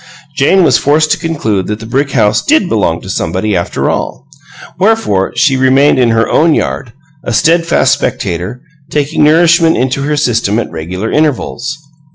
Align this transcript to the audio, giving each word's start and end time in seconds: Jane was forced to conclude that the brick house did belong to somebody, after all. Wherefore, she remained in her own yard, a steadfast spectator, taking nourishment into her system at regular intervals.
Jane 0.35 0.63
was 0.63 0.79
forced 0.79 1.11
to 1.11 1.19
conclude 1.19 1.67
that 1.67 1.79
the 1.79 1.85
brick 1.85 2.09
house 2.13 2.41
did 2.43 2.67
belong 2.67 3.01
to 3.01 3.07
somebody, 3.09 3.55
after 3.55 3.87
all. 3.87 4.25
Wherefore, 4.79 5.31
she 5.35 5.55
remained 5.55 5.99
in 5.99 6.09
her 6.09 6.27
own 6.27 6.55
yard, 6.55 6.93
a 7.23 7.31
steadfast 7.31 7.93
spectator, 7.93 8.63
taking 8.89 9.23
nourishment 9.23 9.77
into 9.77 10.01
her 10.01 10.17
system 10.17 10.57
at 10.57 10.71
regular 10.71 11.11
intervals. 11.11 11.77